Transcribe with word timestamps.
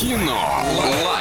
Кино. 0.00 1.19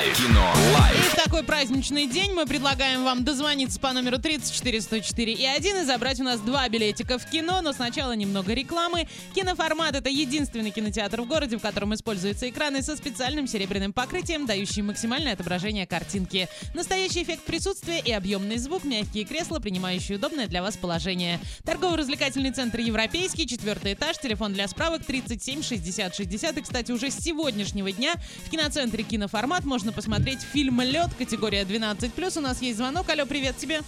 Такой 1.39 1.55
праздничный 1.55 2.05
день 2.05 2.33
мы 2.33 2.45
предлагаем 2.45 3.05
вам 3.05 3.23
дозвониться 3.23 3.79
по 3.79 3.93
номеру 3.93 4.17
34 4.17 4.81
104 4.81 5.31
и 5.31 5.45
1 5.45 5.77
и 5.77 5.85
забрать 5.85 6.19
у 6.19 6.23
нас 6.25 6.41
два 6.41 6.67
билетика 6.67 7.17
в 7.17 7.25
кино, 7.29 7.61
но 7.61 7.71
сначала 7.71 8.11
немного 8.13 8.53
рекламы. 8.53 9.07
Киноформат— 9.33 9.95
это 9.95 10.09
единственный 10.09 10.71
кинотеатр 10.71 11.21
в 11.21 11.27
городе, 11.27 11.57
в 11.57 11.61
котором 11.61 11.93
используются 11.93 12.49
экраны 12.49 12.81
со 12.81 12.97
специальным 12.97 13.47
серебряным 13.47 13.93
покрытием, 13.93 14.47
дающие 14.47 14.83
максимальное 14.83 15.31
отображение 15.31 15.87
картинки. 15.87 16.49
Настоящий 16.73 17.23
эффект 17.23 17.43
присутствия 17.43 17.99
и 17.99 18.11
объемный 18.11 18.57
звук, 18.57 18.83
мягкие 18.83 19.23
кресла, 19.23 19.59
принимающие 19.59 20.17
удобное 20.17 20.47
для 20.47 20.61
вас 20.61 20.75
положение. 20.75 21.39
Торгово-развлекательный 21.63 22.51
центр 22.51 22.79
«Европейский», 22.79 23.47
четвертый 23.47 23.93
этаж, 23.93 24.17
телефон 24.17 24.51
для 24.51 24.67
справок 24.67 25.05
37 25.05 25.63
60 25.63 26.15
60. 26.15 26.57
И, 26.57 26.61
кстати, 26.61 26.91
уже 26.91 27.11
с 27.11 27.17
сегодняшнего 27.17 27.91
дня 27.93 28.15
в 28.45 28.49
киноцентре 28.49 29.03
«Киноформат» 29.03 29.63
можно 29.63 29.93
посмотреть 29.93 30.41
фильм 30.41 30.81
«Лед», 30.81 31.11
категория 31.29 31.61
12+. 31.61 32.39
У 32.39 32.41
нас 32.41 32.59
есть 32.59 32.79
звонок. 32.79 33.07
Алло, 33.07 33.23
привет 33.27 33.55
тебе. 33.55 33.81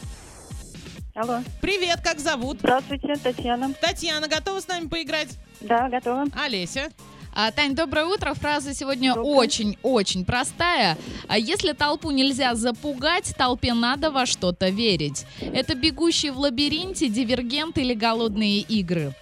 Алло. 1.15 1.39
Привет, 1.59 1.99
как 2.03 2.19
зовут? 2.19 2.59
Здравствуйте, 2.59 3.15
Татьяна. 3.15 3.73
Татьяна, 3.73 4.27
готова 4.27 4.59
с 4.59 4.67
нами 4.67 4.87
поиграть? 4.87 5.29
Да, 5.59 5.89
готова. 5.89 6.25
Олеся. 6.35 6.91
А, 7.33 7.49
Тань, 7.49 7.73
доброе 7.73 8.05
утро. 8.05 8.35
Фраза 8.35 8.75
сегодня 8.75 9.15
очень-очень 9.15 10.23
простая. 10.23 10.99
А 11.27 11.39
если 11.39 11.71
толпу 11.71 12.11
нельзя 12.11 12.53
запугать, 12.53 13.33
толпе 13.35 13.73
надо 13.73 14.11
во 14.11 14.27
что-то 14.27 14.69
верить. 14.69 15.25
Это 15.39 15.73
бегущий 15.73 16.29
в 16.29 16.37
лабиринте, 16.37 17.07
дивергент 17.07 17.79
или 17.79 17.95
голодные 17.95 18.59
игры. 18.59 19.15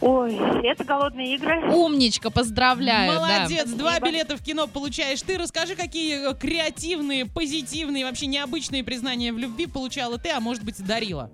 Ой, 0.00 0.34
это 0.64 0.84
голодные 0.84 1.34
игры. 1.34 1.60
Умничка, 1.74 2.30
поздравляю. 2.30 3.12
да. 3.12 3.18
Молодец, 3.20 3.68
два 3.70 3.96
Спасибо. 3.96 4.08
билета 4.08 4.36
в 4.36 4.42
кино 4.42 4.66
получаешь 4.66 5.20
ты. 5.20 5.36
Расскажи, 5.36 5.74
какие 5.76 6.30
э, 6.30 6.34
креативные, 6.34 7.26
позитивные, 7.26 8.06
вообще 8.06 8.26
необычные 8.26 8.82
признания 8.82 9.32
в 9.32 9.38
любви 9.38 9.66
получала 9.66 10.16
ты, 10.18 10.30
а 10.30 10.40
может 10.40 10.64
быть, 10.64 10.82
дарила. 10.84 11.30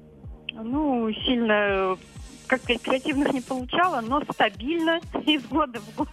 Ну, 0.53 1.12
сильно, 1.12 1.53
э, 1.53 1.97
как 2.48 2.62
сказать, 2.62 2.83
креативных 2.83 3.33
не 3.33 3.41
получала, 3.41 4.00
но 4.00 4.20
стабильно 4.33 5.01
из 5.27 5.45
года 5.45 5.80
в 5.80 5.95
год 5.95 6.08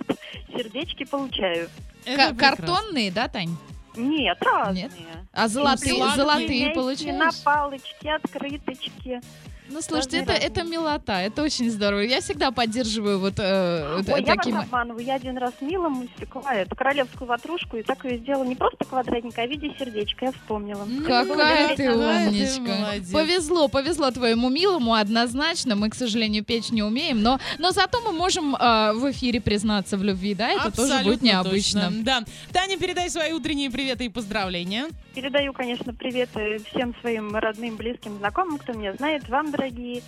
сердечки 0.56 1.06
получаю. 1.06 1.70
Прекрасно. 2.06 2.38
Картонные, 2.38 3.12
да, 3.12 3.30
Тань? 3.30 3.56
Нет, 3.96 4.38
разные. 4.42 4.84
Нет? 4.84 4.92
А 5.32 5.48
золотые, 5.48 5.96
золотые 6.16 6.66
Мягкие, 6.66 6.74
получаешь? 6.76 7.20
На 7.20 7.30
палочке, 7.44 8.12
открыточки. 8.12 9.22
Ну, 9.70 9.82
слушайте, 9.82 10.18
это, 10.18 10.34
это 10.34 10.64
милота, 10.64 11.22
это 11.22 11.44
очень 11.44 11.70
здорово. 11.70 12.02
Я 12.02 12.22
всегда 12.22 12.52
поддерживаю 12.52 13.20
вот, 13.20 13.36
э, 13.38 13.98
вот 13.98 14.10
Ой, 14.10 14.24
я 14.24 14.36
таким... 14.36 14.56
вас 14.56 14.66
обманываю. 14.66 15.06
Я 15.06 15.16
один 15.16 15.38
раз 15.38 15.54
милому 15.62 16.06
испекла 16.06 16.54
эту 16.54 16.76
королевскую 16.76 17.28
ватрушку 17.28 17.78
и 17.78 17.84
так 17.84 18.04
ее 18.06 18.18
сделала 18.18 18.44
не 18.44 18.56
просто 18.56 18.84
квадратник, 18.86 19.38
а 19.38 19.46
в 19.46 19.50
виде 19.50 19.74
сердечка. 19.78 20.26
Я 20.26 20.32
вспомнила. 20.32 20.88
Какая 21.06 21.76
ты 21.76 21.84
ты 21.84 21.94
умничка. 21.94 22.76
молодец. 22.76 23.12
Повезло, 23.12 23.68
повезло 23.68 24.12
твоему 24.12 24.50
милому, 24.50 24.94
однозначно. 24.94 25.76
Мы, 25.76 25.90
к 25.90 25.96
сожалению, 25.96 26.44
печь 26.44 26.70
не 26.72 26.84
умеем, 26.84 27.22
но, 27.22 27.40
но 27.58 27.72
зато 27.72 28.02
мы 28.02 28.12
можем 28.12 28.56
э, 28.56 28.94
в 28.94 29.12
эфире 29.12 29.42
признаться 29.42 29.98
в 29.98 30.04
любви, 30.04 30.34
да? 30.36 30.50
Это 30.50 30.72
тоже 30.72 30.88
будет 30.88 30.94
Абсолютно 30.94 31.26
необычно. 31.26 31.82
точно. 31.88 32.04
Да. 32.04 32.24
Таня, 32.52 32.78
передай 32.78 33.10
свои 33.10 33.32
утренние 33.32 33.70
приветы 33.70 34.06
и 34.06 34.10
поздравления. 34.10 34.88
Передаю, 35.16 35.54
конечно, 35.54 35.94
привет 35.94 36.30
э, 36.36 36.60
всем 36.72 36.96
своим 37.02 37.36
родным, 37.36 37.76
близким, 37.76 38.18
знакомым, 38.18 38.58
кто 38.58 38.74
меня 38.74 38.94
знает, 38.94 39.28
вам, 39.30 39.52
дорогие 39.54 40.04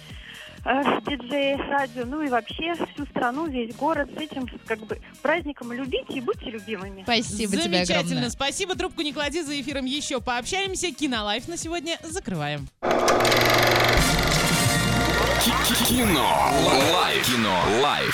э, 0.66 0.84
диджеи, 1.08 1.56
радио, 1.70 2.06
ну 2.06 2.22
и 2.22 2.30
вообще 2.30 2.74
всю 2.74 3.06
страну, 3.08 3.48
весь 3.48 3.76
город 3.76 4.10
с 4.16 4.22
этим 4.22 4.48
как 4.66 4.80
бы 4.80 5.00
праздником 5.22 5.72
любите 5.72 6.14
и 6.14 6.22
будьте 6.22 6.50
любимыми. 6.50 7.04
Спасибо 7.04 7.58
тебе 7.58 7.82
огромное. 7.82 8.30
Спасибо. 8.30 8.76
Трубку 8.76 9.02
не 9.02 9.14
клади, 9.14 9.42
за 9.42 9.60
эфиром 9.60 9.86
еще 9.86 10.20
пообщаемся. 10.20 10.92
Кинолайф 10.92 11.48
на 11.48 11.58
сегодня 11.58 11.98
закрываем. 12.04 12.68
Кино. 15.88 16.52
Лайф. 16.94 17.26
Кино. 17.28 17.56
Лайф. 17.82 18.14